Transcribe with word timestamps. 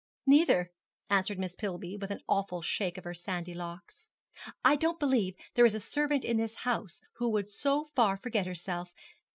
'Neither,' 0.25 0.71
answered 1.11 1.37
Miss 1.37 1.55
Pillby, 1.55 1.95
with 1.95 2.09
an 2.09 2.21
awful 2.27 2.63
shake 2.63 2.97
of 2.97 3.03
her 3.03 3.13
sandy 3.13 3.53
locks; 3.53 4.09
'I 4.65 4.75
don't 4.77 4.99
believe 4.99 5.35
there 5.53 5.63
is 5.63 5.75
a 5.75 5.79
servant 5.79 6.25
in 6.25 6.37
this 6.37 6.55
house 6.65 7.01
who 7.17 7.29
would 7.29 7.51
so 7.51 7.85
far 7.95 8.17
forget 8.17 8.47
herself. 8.47 8.91